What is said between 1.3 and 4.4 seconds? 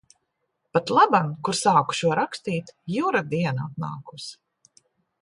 kur sāku šo rakstīt, Jura diena atnākusi.